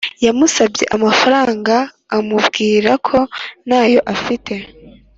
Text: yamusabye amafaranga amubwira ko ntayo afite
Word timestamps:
yamusabye 0.25 0.83
amafaranga 0.95 1.75
amubwira 2.17 2.91
ko 3.07 3.17
ntayo 3.67 3.99
afite 4.13 4.53